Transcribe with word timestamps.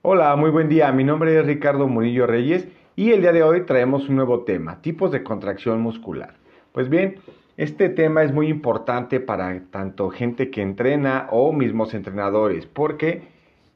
Hola, 0.00 0.36
muy 0.36 0.50
buen 0.50 0.68
día. 0.68 0.92
Mi 0.92 1.02
nombre 1.02 1.36
es 1.36 1.44
Ricardo 1.44 1.88
Murillo 1.88 2.24
Reyes 2.24 2.68
y 2.94 3.10
el 3.10 3.20
día 3.20 3.32
de 3.32 3.42
hoy 3.42 3.66
traemos 3.66 4.08
un 4.08 4.14
nuevo 4.14 4.44
tema, 4.44 4.80
tipos 4.80 5.10
de 5.10 5.24
contracción 5.24 5.80
muscular. 5.80 6.34
Pues 6.70 6.88
bien, 6.88 7.16
este 7.56 7.88
tema 7.88 8.22
es 8.22 8.32
muy 8.32 8.46
importante 8.46 9.18
para 9.18 9.60
tanto 9.72 10.08
gente 10.10 10.50
que 10.50 10.62
entrena 10.62 11.26
o 11.32 11.52
mismos 11.52 11.94
entrenadores, 11.94 12.64
porque 12.64 13.22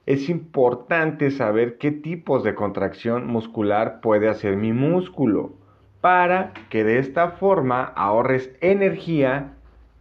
es 0.06 0.28
importante 0.28 1.32
saber 1.32 1.76
qué 1.76 1.90
tipos 1.90 2.44
de 2.44 2.54
contracción 2.54 3.26
muscular 3.26 4.00
puede 4.00 4.28
hacer 4.28 4.56
mi 4.56 4.72
músculo, 4.72 5.54
para 6.00 6.52
que 6.70 6.84
de 6.84 7.00
esta 7.00 7.32
forma 7.32 7.82
ahorres 7.82 8.54
energía, 8.60 9.54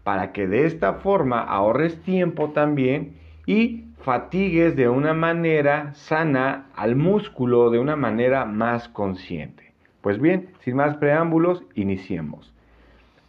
para 0.04 0.34
que 0.34 0.46
de 0.46 0.68
esta 0.68 0.94
forma 0.94 1.42
ahorres 1.42 2.00
tiempo 2.04 2.52
también 2.52 3.16
y 3.48 3.86
fatigues 4.04 4.76
de 4.76 4.90
una 4.90 5.14
manera 5.14 5.94
sana 5.94 6.68
al 6.76 6.96
músculo 6.96 7.70
de 7.70 7.80
una 7.80 7.96
manera 7.96 8.46
más 8.46 8.90
consciente. 8.90 9.74
Pues 10.02 10.20
bien, 10.20 10.50
sin 10.62 10.76
más 10.76 10.98
preámbulos, 10.98 11.64
iniciemos. 11.76 12.54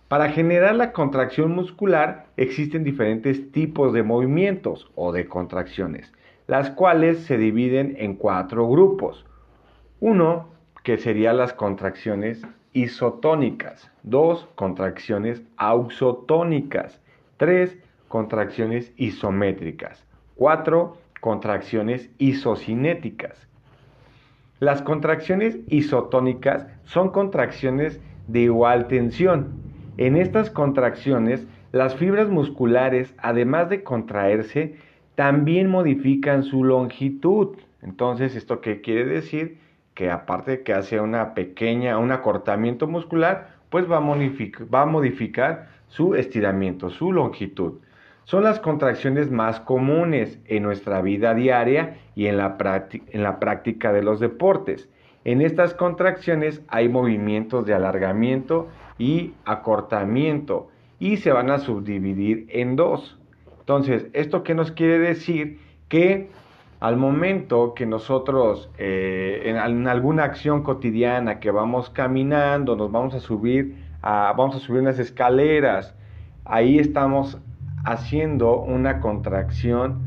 Para 0.08 0.30
generar 0.30 0.74
la 0.74 0.92
contracción 0.92 1.52
muscular 1.52 2.26
existen 2.36 2.84
diferentes 2.84 3.50
tipos 3.52 3.92
de 3.92 4.02
movimientos 4.02 4.90
o 4.94 5.12
de 5.12 5.26
contracciones, 5.26 6.12
las 6.46 6.70
cuales 6.70 7.20
se 7.20 7.38
dividen 7.38 7.94
en 7.98 8.16
cuatro 8.16 8.68
grupos. 8.68 9.24
Uno, 10.00 10.48
que 10.82 10.98
serían 10.98 11.36
las 11.38 11.52
contracciones 11.52 12.42
isotónicas. 12.72 13.90
Dos, 14.02 14.48
contracciones 14.54 15.42
auxotónicas. 15.56 17.00
Tres, 17.36 17.78
contracciones 18.08 18.92
isométricas. 18.96 20.04
4. 20.42 20.96
Contracciones 21.20 22.10
isocinéticas. 22.18 23.46
Las 24.58 24.82
contracciones 24.82 25.60
isotónicas 25.68 26.66
son 26.82 27.10
contracciones 27.10 28.00
de 28.26 28.40
igual 28.40 28.88
tensión. 28.88 29.52
En 29.98 30.16
estas 30.16 30.50
contracciones, 30.50 31.46
las 31.70 31.94
fibras 31.94 32.28
musculares, 32.28 33.14
además 33.18 33.68
de 33.68 33.84
contraerse, 33.84 34.74
también 35.14 35.70
modifican 35.70 36.42
su 36.42 36.64
longitud. 36.64 37.56
Entonces, 37.80 38.34
¿esto 38.34 38.60
qué 38.60 38.80
quiere 38.80 39.04
decir? 39.04 39.60
Que 39.94 40.10
aparte 40.10 40.50
de 40.50 40.62
que 40.64 40.72
hace 40.72 40.98
una 40.98 41.34
pequeña, 41.34 41.98
un 41.98 42.10
acortamiento 42.10 42.88
muscular, 42.88 43.58
pues 43.70 43.88
va 43.88 44.00
va 44.00 44.82
a 44.82 44.86
modificar 44.86 45.68
su 45.86 46.16
estiramiento, 46.16 46.90
su 46.90 47.12
longitud 47.12 47.74
son 48.24 48.44
las 48.44 48.60
contracciones 48.60 49.30
más 49.30 49.60
comunes 49.60 50.38
en 50.46 50.62
nuestra 50.62 51.02
vida 51.02 51.34
diaria 51.34 51.98
y 52.14 52.26
en 52.26 52.36
la, 52.36 52.56
práctica 52.56 53.92
de 53.92 54.02
los 54.02 54.20
deportes. 54.20 54.88
En 55.24 55.40
estas 55.40 55.74
contracciones 55.74 56.62
hay 56.68 56.88
movimientos 56.88 57.66
de 57.66 57.74
alargamiento 57.74 58.68
y 58.98 59.34
acortamiento 59.44 60.68
y 60.98 61.16
se 61.16 61.32
van 61.32 61.50
a 61.50 61.58
subdividir 61.58 62.46
en 62.50 62.76
dos. 62.76 63.18
Entonces, 63.60 64.06
¿esto 64.12 64.42
qué 64.42 64.54
nos 64.54 64.72
quiere 64.72 64.98
decir? 64.98 65.58
Que 65.88 66.30
al 66.80 66.96
momento 66.96 67.74
que 67.74 67.86
nosotros 67.86 68.70
eh, 68.78 69.42
en, 69.44 69.86
alguna 69.86 70.24
acción 70.24 70.62
cotidiana 70.62 71.38
que 71.38 71.50
vamos 71.50 71.90
caminando, 71.90 72.76
nos 72.76 72.90
vamos 72.90 73.14
a 73.14 73.20
subir, 73.20 73.76
a, 74.00 74.32
vamos 74.36 74.56
a 74.56 74.58
subir 74.58 74.80
unas 74.80 74.98
escaleras, 74.98 75.94
ahí 76.44 76.78
estamos 76.78 77.40
haciendo 77.84 78.60
una 78.60 79.00
contracción 79.00 80.00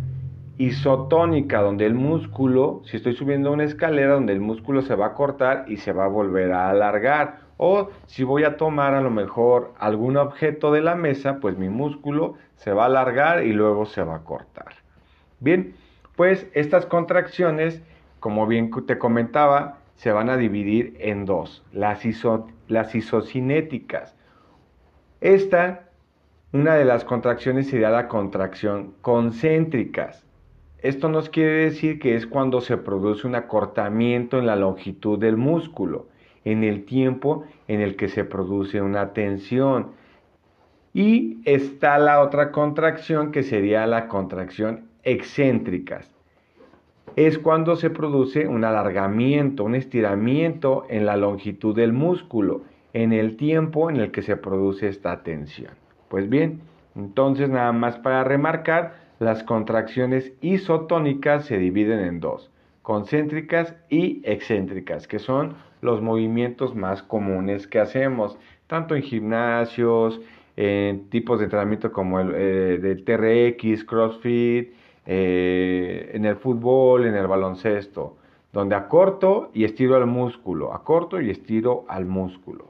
isotónica, 0.57 1.61
donde 1.61 1.85
el 1.85 1.93
músculo, 1.93 2.81
si 2.85 2.97
estoy 2.97 3.13
subiendo 3.13 3.51
una 3.51 3.65
escalera, 3.65 4.13
donde 4.13 4.33
el 4.33 4.39
músculo 4.39 4.81
se 4.81 4.95
va 4.95 5.07
a 5.07 5.13
cortar 5.13 5.65
y 5.67 5.77
se 5.77 5.91
va 5.91 6.05
a 6.05 6.09
volver 6.09 6.53
a 6.53 6.69
alargar. 6.69 7.39
O 7.57 7.89
si 8.05 8.23
voy 8.23 8.43
a 8.43 8.57
tomar 8.57 8.93
a 8.93 9.01
lo 9.01 9.09
mejor 9.09 9.73
algún 9.79 10.17
objeto 10.17 10.71
de 10.71 10.81
la 10.81 10.95
mesa, 10.95 11.39
pues 11.39 11.57
mi 11.57 11.69
músculo 11.69 12.35
se 12.55 12.71
va 12.71 12.83
a 12.83 12.87
alargar 12.87 13.43
y 13.45 13.53
luego 13.53 13.85
se 13.85 14.03
va 14.03 14.15
a 14.15 14.23
cortar. 14.23 14.73
Bien, 15.39 15.75
pues 16.15 16.47
estas 16.53 16.85
contracciones, 16.85 17.81
como 18.19 18.47
bien 18.47 18.71
te 18.85 18.97
comentaba, 18.97 19.79
se 19.95 20.11
van 20.11 20.29
a 20.29 20.37
dividir 20.37 20.95
en 20.99 21.25
dos, 21.25 21.63
las, 21.71 22.05
iso, 22.05 22.47
las 22.67 22.95
isocinéticas. 22.95 24.15
Esta 25.21 25.84
una 26.55 26.75
de 26.75 26.85
las 26.85 27.03
contracciones 27.03 27.67
sería 27.67 27.89
la 27.89 28.07
contracción 28.07 28.93
concéntricas. 29.01 30.25
Esto 30.77 31.09
nos 31.09 31.29
quiere 31.29 31.65
decir 31.65 31.99
que 31.99 32.15
es 32.15 32.25
cuando 32.25 32.61
se 32.61 32.77
produce 32.77 33.27
un 33.27 33.35
acortamiento 33.35 34.39
en 34.39 34.45
la 34.45 34.55
longitud 34.55 35.19
del 35.19 35.35
músculo, 35.35 36.07
en 36.45 36.63
el 36.63 36.85
tiempo 36.85 37.43
en 37.67 37.81
el 37.81 37.97
que 37.97 38.07
se 38.07 38.23
produce 38.23 38.81
una 38.81 39.11
tensión. 39.11 39.91
Y 40.93 41.41
está 41.43 41.97
la 41.97 42.21
otra 42.21 42.53
contracción 42.53 43.33
que 43.33 43.43
sería 43.43 43.85
la 43.85 44.07
contracción 44.07 44.85
excéntricas. 45.03 46.09
Es 47.17 47.37
cuando 47.37 47.75
se 47.75 47.89
produce 47.89 48.47
un 48.47 48.63
alargamiento, 48.63 49.65
un 49.65 49.75
estiramiento 49.75 50.85
en 50.87 51.05
la 51.05 51.17
longitud 51.17 51.75
del 51.75 51.91
músculo, 51.91 52.61
en 52.93 53.11
el 53.11 53.35
tiempo 53.35 53.89
en 53.89 53.97
el 53.97 54.11
que 54.11 54.21
se 54.21 54.37
produce 54.37 54.87
esta 54.87 55.21
tensión. 55.21 55.84
Pues 56.15 56.29
bien, 56.29 56.61
entonces 56.95 57.49
nada 57.49 57.73
más 57.73 57.97
para 57.97 58.23
remarcar, 58.23 58.95
las 59.19 59.43
contracciones 59.43 60.31
isotónicas 60.39 61.43
se 61.43 61.57
dividen 61.57 61.99
en 61.99 62.21
dos, 62.21 62.49
concéntricas 62.83 63.75
y 63.89 64.21
excéntricas, 64.23 65.09
que 65.09 65.19
son 65.19 65.57
los 65.81 66.01
movimientos 66.01 66.73
más 66.73 67.03
comunes 67.03 67.67
que 67.67 67.81
hacemos, 67.81 68.37
tanto 68.67 68.95
en 68.95 69.01
gimnasios, 69.01 70.21
en 70.55 71.09
tipos 71.09 71.39
de 71.39 71.43
entrenamiento 71.43 71.91
como 71.91 72.21
el 72.21 72.31
eh, 72.33 72.77
de 72.77 72.95
TRX, 72.95 73.83
CrossFit, 73.83 74.71
eh, 75.05 76.11
en 76.13 76.23
el 76.23 76.37
fútbol, 76.37 77.07
en 77.07 77.15
el 77.15 77.27
baloncesto, 77.27 78.15
donde 78.53 78.75
acorto 78.75 79.51
y 79.53 79.65
estiro 79.65 79.97
al 79.97 80.07
músculo, 80.07 80.73
acorto 80.73 81.19
y 81.19 81.29
estiro 81.29 81.83
al 81.89 82.05
músculo. 82.05 82.69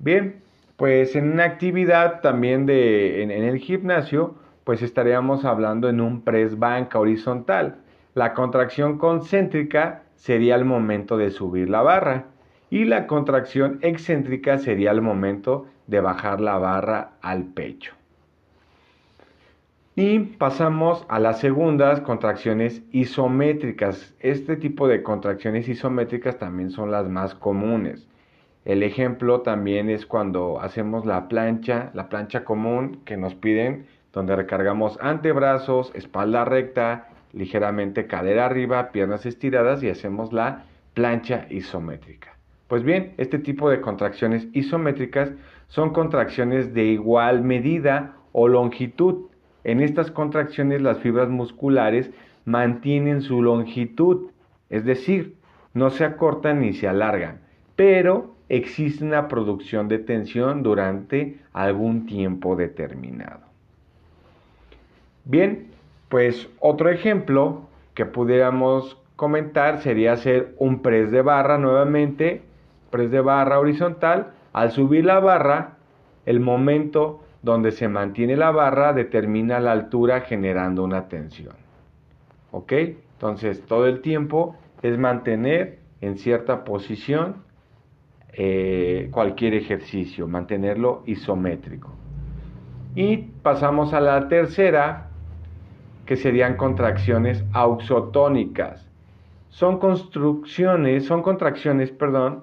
Bien, 0.00 0.42
pues 0.76 1.14
en 1.14 1.32
una 1.32 1.44
actividad 1.44 2.20
también 2.20 2.66
de, 2.66 3.22
en, 3.22 3.30
el 3.30 3.58
gimnasio, 3.58 4.34
pues 4.64 4.82
estaríamos 4.82 5.44
hablando 5.44 5.88
en 5.88 6.00
un 6.00 6.22
press 6.22 6.58
banca 6.58 6.98
horizontal. 6.98 7.76
La 8.14 8.34
contracción 8.34 8.98
concéntrica 8.98 10.02
sería 10.16 10.56
el 10.56 10.64
momento 10.64 11.16
de 11.16 11.30
subir 11.30 11.68
la 11.68 11.82
barra 11.82 12.26
y 12.70 12.84
la 12.84 13.06
contracción 13.06 13.78
excéntrica 13.82 14.58
sería 14.58 14.90
el 14.90 15.00
momento 15.00 15.66
de 15.86 16.00
bajar 16.00 16.40
la 16.40 16.58
barra 16.58 17.12
al 17.20 17.44
pecho. 17.44 17.94
Y 19.96 20.18
pasamos 20.18 21.06
a 21.08 21.20
las 21.20 21.38
segundas 21.38 22.00
contracciones 22.00 22.82
isométricas. 22.90 24.12
Este 24.18 24.56
tipo 24.56 24.88
de 24.88 25.04
contracciones 25.04 25.68
isométricas 25.68 26.36
también 26.36 26.70
son 26.70 26.90
las 26.90 27.08
más 27.08 27.36
comunes. 27.36 28.08
El 28.64 28.82
ejemplo 28.82 29.42
también 29.42 29.90
es 29.90 30.06
cuando 30.06 30.60
hacemos 30.60 31.04
la 31.04 31.28
plancha, 31.28 31.90
la 31.92 32.08
plancha 32.08 32.44
común 32.44 33.00
que 33.04 33.18
nos 33.18 33.34
piden, 33.34 33.86
donde 34.12 34.36
recargamos 34.36 34.98
antebrazos, 35.02 35.92
espalda 35.94 36.46
recta, 36.46 37.08
ligeramente 37.34 38.06
cadera 38.06 38.46
arriba, 38.46 38.90
piernas 38.90 39.26
estiradas 39.26 39.82
y 39.82 39.90
hacemos 39.90 40.32
la 40.32 40.64
plancha 40.94 41.46
isométrica. 41.50 42.38
Pues 42.68 42.84
bien, 42.84 43.12
este 43.18 43.38
tipo 43.38 43.68
de 43.68 43.82
contracciones 43.82 44.48
isométricas 44.52 45.32
son 45.68 45.90
contracciones 45.90 46.72
de 46.72 46.84
igual 46.84 47.42
medida 47.42 48.16
o 48.32 48.48
longitud. 48.48 49.26
En 49.64 49.80
estas 49.80 50.10
contracciones 50.10 50.80
las 50.80 50.98
fibras 50.98 51.28
musculares 51.28 52.10
mantienen 52.46 53.20
su 53.20 53.42
longitud, 53.42 54.30
es 54.70 54.84
decir, 54.84 55.36
no 55.74 55.90
se 55.90 56.04
acortan 56.04 56.60
ni 56.60 56.72
se 56.72 56.88
alargan, 56.88 57.40
pero 57.76 58.33
existe 58.48 59.04
una 59.04 59.28
producción 59.28 59.88
de 59.88 59.98
tensión 59.98 60.62
durante 60.62 61.38
algún 61.52 62.06
tiempo 62.06 62.56
determinado. 62.56 63.40
Bien, 65.24 65.68
pues 66.08 66.48
otro 66.60 66.90
ejemplo 66.90 67.62
que 67.94 68.04
pudiéramos 68.04 68.98
comentar 69.16 69.80
sería 69.80 70.12
hacer 70.12 70.54
un 70.58 70.82
press 70.82 71.10
de 71.10 71.22
barra 71.22 71.58
nuevamente, 71.58 72.42
press 72.90 73.10
de 73.10 73.20
barra 73.20 73.58
horizontal. 73.58 74.32
Al 74.52 74.70
subir 74.70 75.04
la 75.04 75.20
barra, 75.20 75.76
el 76.26 76.40
momento 76.40 77.22
donde 77.42 77.72
se 77.72 77.88
mantiene 77.88 78.36
la 78.36 78.50
barra 78.50 78.92
determina 78.92 79.60
la 79.60 79.72
altura 79.72 80.22
generando 80.22 80.84
una 80.84 81.08
tensión. 81.08 81.54
¿Ok? 82.50 82.72
Entonces 82.72 83.62
todo 83.66 83.86
el 83.86 84.00
tiempo 84.00 84.56
es 84.82 84.98
mantener 84.98 85.78
en 86.00 86.18
cierta 86.18 86.64
posición 86.64 87.36
eh, 88.36 89.08
cualquier 89.10 89.54
ejercicio, 89.54 90.26
mantenerlo 90.26 91.02
isométrico. 91.06 91.90
Y 92.96 93.16
pasamos 93.42 93.92
a 93.92 94.00
la 94.00 94.28
tercera, 94.28 95.08
que 96.06 96.16
serían 96.16 96.56
contracciones 96.56 97.44
auxotónicas. 97.52 98.88
son 99.50 99.78
construcciones, 99.78 101.04
son 101.04 101.22
contracciones, 101.22 101.92
perdón, 101.92 102.42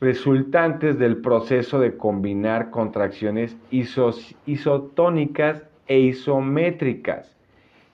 resultantes 0.00 0.98
del 0.98 1.16
proceso 1.16 1.80
de 1.80 1.96
combinar 1.96 2.70
contracciones 2.70 3.56
isotónicas 4.46 5.64
e 5.88 5.98
isométricas. 5.98 7.34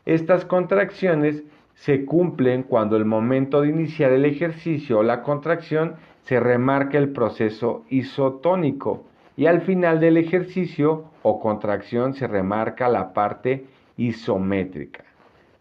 Estas 0.04 0.44
contracciones 0.44 1.42
se 1.74 2.04
cumplen 2.04 2.62
cuando 2.64 2.96
el 2.96 3.06
momento 3.06 3.62
de 3.62 3.70
iniciar 3.70 4.12
el 4.12 4.26
ejercicio 4.26 4.98
o 4.98 5.02
la 5.02 5.22
contracción 5.22 5.94
se 6.30 6.38
remarca 6.38 6.96
el 6.96 7.08
proceso 7.08 7.82
isotónico 7.88 9.02
y 9.36 9.46
al 9.46 9.62
final 9.62 9.98
del 9.98 10.16
ejercicio 10.16 11.06
o 11.24 11.40
contracción 11.40 12.14
se 12.14 12.28
remarca 12.28 12.88
la 12.88 13.12
parte 13.12 13.66
isométrica. 13.96 15.02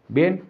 Bien, 0.06 0.44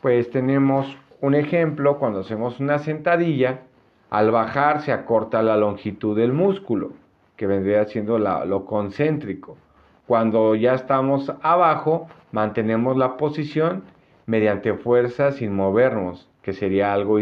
pues 0.00 0.30
tenemos 0.30 0.96
un 1.20 1.34
ejemplo, 1.34 1.98
cuando 1.98 2.20
hacemos 2.20 2.58
una 2.58 2.78
sentadilla, 2.78 3.64
al 4.08 4.30
bajar 4.30 4.80
se 4.80 4.92
acorta 4.92 5.42
la 5.42 5.58
longitud 5.58 6.16
del 6.16 6.32
músculo, 6.32 6.92
que 7.36 7.46
vendría 7.46 7.84
siendo 7.84 8.18
lo 8.18 8.64
concéntrico. 8.64 9.58
Cuando 10.06 10.54
ya 10.54 10.72
estamos 10.72 11.30
abajo, 11.42 12.08
mantenemos 12.32 12.96
la 12.96 13.18
posición 13.18 13.82
mediante 14.24 14.72
fuerza 14.72 15.32
sin 15.32 15.54
movernos, 15.54 16.30
que 16.40 16.54
sería 16.54 16.94
algo, 16.94 17.18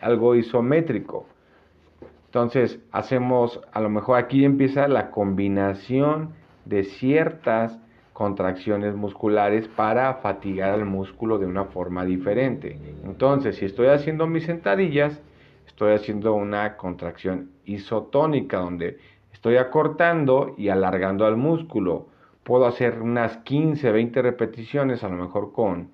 algo 0.00 0.34
isométrico. 0.36 1.26
Entonces, 2.34 2.80
hacemos, 2.90 3.60
a 3.70 3.80
lo 3.80 3.88
mejor 3.88 4.18
aquí 4.18 4.44
empieza 4.44 4.88
la 4.88 5.12
combinación 5.12 6.30
de 6.64 6.82
ciertas 6.82 7.78
contracciones 8.12 8.96
musculares 8.96 9.68
para 9.68 10.14
fatigar 10.14 10.72
al 10.72 10.84
músculo 10.84 11.38
de 11.38 11.46
una 11.46 11.66
forma 11.66 12.04
diferente. 12.04 12.76
Entonces, 13.04 13.54
si 13.54 13.66
estoy 13.66 13.86
haciendo 13.86 14.26
mis 14.26 14.46
sentadillas, 14.46 15.22
estoy 15.68 15.92
haciendo 15.92 16.34
una 16.34 16.76
contracción 16.76 17.52
isotónica 17.66 18.58
donde 18.58 18.98
estoy 19.32 19.56
acortando 19.56 20.56
y 20.58 20.70
alargando 20.70 21.26
al 21.26 21.36
músculo. 21.36 22.08
Puedo 22.42 22.66
hacer 22.66 23.00
unas 23.00 23.36
15, 23.44 23.92
20 23.92 24.22
repeticiones, 24.22 25.04
a 25.04 25.08
lo 25.08 25.22
mejor 25.22 25.52
con 25.52 25.90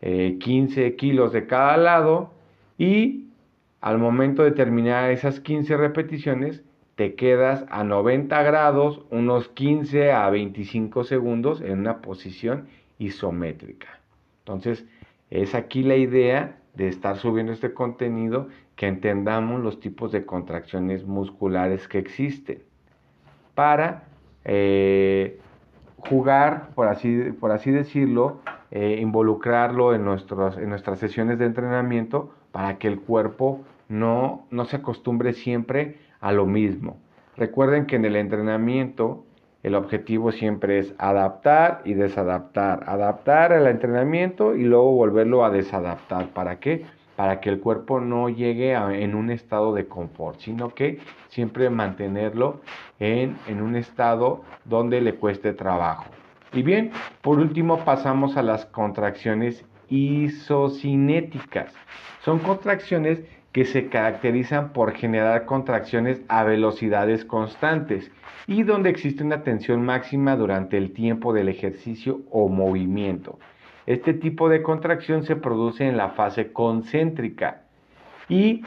15 0.00 0.86
eh, 0.86 0.96
kilos 0.96 1.34
de 1.34 1.46
cada 1.46 1.76
lado 1.76 2.30
y 2.78 3.24
al 3.84 3.98
momento 3.98 4.42
de 4.42 4.52
terminar 4.52 5.10
esas 5.10 5.40
15 5.40 5.76
repeticiones, 5.76 6.62
te 6.94 7.16
quedas 7.16 7.66
a 7.68 7.84
90 7.84 8.42
grados, 8.42 9.02
unos 9.10 9.50
15 9.50 10.10
a 10.10 10.30
25 10.30 11.04
segundos 11.04 11.60
en 11.60 11.80
una 11.80 12.00
posición 12.00 12.66
isométrica. 12.96 14.00
Entonces, 14.38 14.86
es 15.28 15.54
aquí 15.54 15.82
la 15.82 15.96
idea 15.96 16.56
de 16.72 16.88
estar 16.88 17.18
subiendo 17.18 17.52
este 17.52 17.74
contenido, 17.74 18.48
que 18.74 18.86
entendamos 18.86 19.60
los 19.60 19.80
tipos 19.80 20.12
de 20.12 20.24
contracciones 20.24 21.04
musculares 21.04 21.86
que 21.86 21.98
existen 21.98 22.62
para 23.54 24.04
eh, 24.46 25.38
jugar, 25.98 26.70
por 26.74 26.86
así, 26.88 27.70
decirlo, 27.70 28.40
eh, 28.70 28.96
involucrarlo 29.02 29.94
en 29.94 30.06
nuestras 30.06 30.98
sesiones 30.98 31.38
de 31.38 31.44
entrenamiento 31.44 32.32
para 32.50 32.78
que 32.78 32.88
el 32.88 33.00
cuerpo 33.00 33.60
no, 33.88 34.46
no 34.50 34.64
se 34.64 34.76
acostumbre 34.76 35.32
siempre 35.32 35.98
a 36.20 36.32
lo 36.32 36.46
mismo. 36.46 36.98
Recuerden 37.36 37.86
que 37.86 37.96
en 37.96 38.04
el 38.04 38.16
entrenamiento 38.16 39.24
el 39.62 39.74
objetivo 39.74 40.30
siempre 40.30 40.78
es 40.78 40.94
adaptar 40.98 41.80
y 41.84 41.94
desadaptar. 41.94 42.84
Adaptar 42.86 43.52
el 43.52 43.66
entrenamiento 43.66 44.54
y 44.54 44.64
luego 44.64 44.92
volverlo 44.92 45.44
a 45.44 45.50
desadaptar. 45.50 46.28
¿Para 46.28 46.60
qué? 46.60 46.84
Para 47.16 47.40
que 47.40 47.48
el 47.48 47.60
cuerpo 47.60 48.00
no 48.00 48.28
llegue 48.28 48.74
en 48.74 49.14
un 49.14 49.30
estado 49.30 49.72
de 49.72 49.86
confort, 49.86 50.38
sino 50.40 50.68
que 50.68 50.98
siempre 51.28 51.70
mantenerlo 51.70 52.60
en, 52.98 53.38
en 53.46 53.62
un 53.62 53.76
estado 53.76 54.42
donde 54.64 55.00
le 55.00 55.14
cueste 55.14 55.54
trabajo. 55.54 56.04
Y 56.52 56.62
bien, 56.62 56.90
por 57.22 57.38
último 57.38 57.84
pasamos 57.84 58.36
a 58.36 58.42
las 58.42 58.66
contracciones 58.66 59.64
isocinéticas. 59.88 61.72
Son 62.20 62.38
contracciones 62.38 63.24
que 63.54 63.64
se 63.64 63.86
caracterizan 63.86 64.72
por 64.72 64.94
generar 64.94 65.44
contracciones 65.46 66.20
a 66.26 66.42
velocidades 66.42 67.24
constantes 67.24 68.10
y 68.48 68.64
donde 68.64 68.90
existe 68.90 69.22
una 69.22 69.44
tensión 69.44 69.84
máxima 69.84 70.34
durante 70.34 70.76
el 70.76 70.92
tiempo 70.92 71.32
del 71.32 71.48
ejercicio 71.48 72.22
o 72.32 72.48
movimiento. 72.48 73.38
Este 73.86 74.12
tipo 74.12 74.48
de 74.48 74.60
contracción 74.60 75.22
se 75.22 75.36
produce 75.36 75.86
en 75.86 75.96
la 75.96 76.10
fase 76.10 76.52
concéntrica 76.52 77.62
y 78.28 78.64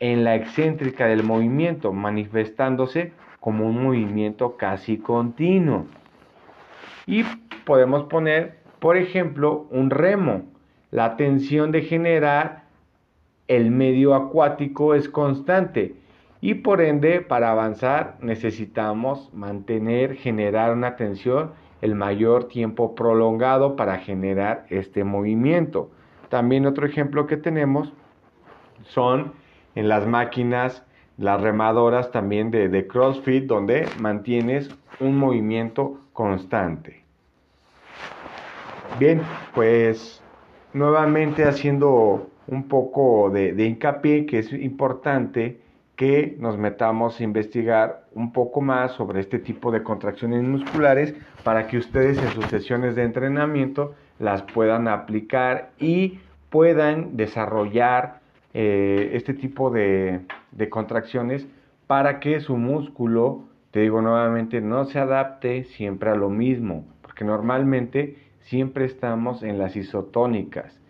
en 0.00 0.24
la 0.24 0.36
excéntrica 0.36 1.06
del 1.06 1.22
movimiento, 1.22 1.92
manifestándose 1.92 3.12
como 3.40 3.66
un 3.66 3.82
movimiento 3.82 4.56
casi 4.56 4.96
continuo. 4.96 5.84
Y 7.06 7.24
podemos 7.66 8.04
poner, 8.04 8.60
por 8.78 8.96
ejemplo, 8.96 9.66
un 9.70 9.90
remo. 9.90 10.44
La 10.90 11.18
tensión 11.18 11.72
de 11.72 11.82
generar 11.82 12.59
el 13.50 13.72
medio 13.72 14.14
acuático 14.14 14.94
es 14.94 15.08
constante 15.08 15.96
y 16.40 16.54
por 16.54 16.80
ende 16.80 17.20
para 17.20 17.50
avanzar 17.50 18.16
necesitamos 18.20 19.28
mantener, 19.34 20.14
generar 20.14 20.72
una 20.72 20.94
tensión 20.94 21.50
el 21.80 21.96
mayor 21.96 22.44
tiempo 22.44 22.94
prolongado 22.94 23.74
para 23.74 23.98
generar 23.98 24.66
este 24.70 25.02
movimiento. 25.02 25.90
También 26.28 26.64
otro 26.64 26.86
ejemplo 26.86 27.26
que 27.26 27.36
tenemos 27.36 27.92
son 28.84 29.32
en 29.74 29.88
las 29.88 30.06
máquinas, 30.06 30.84
las 31.18 31.40
remadoras 31.40 32.12
también 32.12 32.52
de, 32.52 32.68
de 32.68 32.86
CrossFit, 32.86 33.46
donde 33.46 33.88
mantienes 33.98 34.70
un 35.00 35.18
movimiento 35.18 35.98
constante. 36.12 37.02
Bien, 39.00 39.20
pues 39.56 40.22
nuevamente 40.72 41.44
haciendo 41.44 42.29
un 42.50 42.64
poco 42.68 43.30
de, 43.30 43.54
hincapié 43.64 44.26
que 44.26 44.40
es 44.40 44.52
importante 44.52 45.60
que 45.96 46.36
nos 46.38 46.56
metamos 46.56 47.20
a 47.20 47.24
investigar 47.24 48.04
un 48.14 48.32
poco 48.32 48.60
más 48.60 48.92
sobre 48.92 49.20
este 49.20 49.38
tipo 49.38 49.70
de 49.70 49.82
contracciones 49.82 50.42
musculares 50.42 51.14
para 51.44 51.66
que 51.66 51.78
ustedes 51.78 52.18
en 52.18 52.30
sus 52.30 52.46
sesiones 52.46 52.96
de 52.96 53.04
entrenamiento 53.04 53.94
las 54.18 54.42
puedan 54.42 54.88
aplicar 54.88 55.70
y 55.78 56.18
puedan 56.48 57.16
desarrollar 57.16 58.20
eh, 58.54 59.10
este 59.12 59.34
tipo 59.34 59.70
de, 59.70 60.20
de 60.52 60.68
contracciones 60.68 61.46
para 61.86 62.18
que 62.18 62.40
su 62.40 62.56
músculo, 62.56 63.44
te 63.70 63.80
digo 63.80 64.00
nuevamente, 64.00 64.60
no 64.60 64.84
se 64.86 64.98
adapte 64.98 65.64
siempre 65.64 66.10
a 66.10 66.14
lo 66.14 66.30
mismo, 66.30 66.84
porque 67.02 67.24
normalmente 67.24 68.16
siempre 68.40 68.86
estamos 68.86 69.42
en 69.42 69.58
las 69.58 69.76
isotónicas 69.76 70.80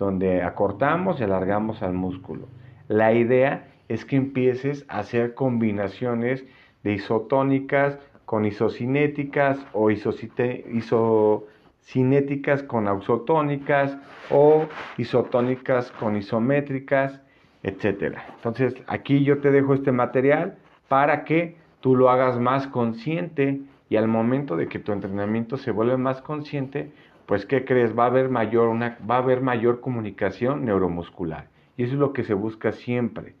donde 0.00 0.42
acortamos 0.42 1.20
y 1.20 1.24
alargamos 1.24 1.82
al 1.82 1.92
músculo. 1.92 2.48
La 2.88 3.12
idea 3.12 3.68
es 3.88 4.06
que 4.06 4.16
empieces 4.16 4.86
a 4.88 5.00
hacer 5.00 5.34
combinaciones 5.34 6.46
de 6.82 6.94
isotónicas 6.94 7.98
con 8.24 8.46
isocinéticas 8.46 9.58
o 9.74 9.90
isocinéticas 9.90 12.62
con 12.62 12.88
ausotónicas 12.88 13.98
o 14.30 14.64
isotónicas 14.96 15.92
con 15.92 16.16
isométricas, 16.16 17.20
etc. 17.62 18.16
Entonces 18.36 18.74
aquí 18.86 19.22
yo 19.22 19.40
te 19.40 19.50
dejo 19.50 19.74
este 19.74 19.92
material 19.92 20.56
para 20.88 21.24
que 21.24 21.56
tú 21.80 21.94
lo 21.94 22.08
hagas 22.08 22.40
más 22.40 22.66
consciente 22.68 23.60
y 23.90 23.96
al 23.96 24.08
momento 24.08 24.56
de 24.56 24.68
que 24.68 24.78
tu 24.78 24.92
entrenamiento 24.92 25.58
se 25.58 25.72
vuelve 25.72 25.98
más 25.98 26.22
consciente, 26.22 26.90
pues 27.30 27.46
¿qué 27.46 27.64
crees? 27.64 27.96
Va 27.96 28.02
a 28.02 28.06
haber 28.08 28.28
mayor, 28.28 28.66
una, 28.66 28.98
va 29.08 29.14
a 29.14 29.18
haber 29.18 29.40
mayor 29.40 29.80
comunicación 29.80 30.64
neuromuscular. 30.64 31.46
Y 31.76 31.84
eso 31.84 31.92
es 31.92 32.00
lo 32.00 32.12
que 32.12 32.24
se 32.24 32.34
busca 32.34 32.72
siempre 32.72 33.36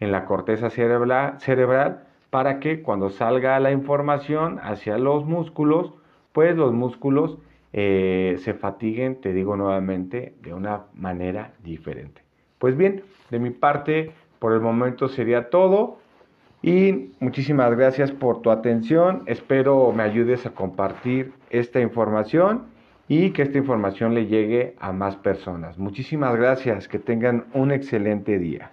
en 0.00 0.10
la 0.10 0.24
corteza 0.24 0.68
cerebral, 0.68 2.08
para 2.30 2.58
que 2.58 2.82
cuando 2.82 3.08
salga 3.08 3.60
la 3.60 3.70
información 3.70 4.58
hacia 4.60 4.98
los 4.98 5.26
músculos, 5.26 5.94
pues 6.32 6.56
los 6.56 6.72
músculos 6.72 7.38
eh, 7.72 8.34
se 8.40 8.52
fatiguen, 8.52 9.20
te 9.20 9.32
digo 9.32 9.54
nuevamente, 9.54 10.34
de 10.42 10.52
una 10.52 10.86
manera 10.92 11.52
diferente. 11.62 12.22
Pues 12.58 12.76
bien, 12.76 13.04
de 13.30 13.38
mi 13.38 13.50
parte, 13.50 14.10
por 14.40 14.54
el 14.54 14.60
momento 14.60 15.06
sería 15.06 15.50
todo. 15.50 16.00
Y 16.62 17.12
muchísimas 17.20 17.76
gracias 17.76 18.10
por 18.10 18.42
tu 18.42 18.50
atención. 18.50 19.22
Espero 19.26 19.92
me 19.92 20.02
ayudes 20.02 20.46
a 20.46 20.50
compartir 20.50 21.32
esta 21.50 21.80
información 21.80 22.79
y 23.10 23.32
que 23.32 23.42
esta 23.42 23.58
información 23.58 24.14
le 24.14 24.26
llegue 24.26 24.76
a 24.78 24.92
más 24.92 25.16
personas. 25.16 25.76
Muchísimas 25.78 26.36
gracias, 26.36 26.86
que 26.86 27.00
tengan 27.00 27.46
un 27.54 27.72
excelente 27.72 28.38
día. 28.38 28.70